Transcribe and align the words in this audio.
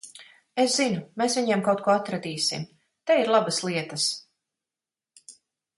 Es 0.61 0.77
zinu, 0.79 1.01
mēs 1.21 1.35
viņiem 1.39 1.61
kaut 1.67 1.83
ko 1.89 1.93
atradīsim. 1.97 2.65
Te 3.11 3.21
ir 3.25 3.33
labas 3.35 3.61
lietas. 3.69 4.09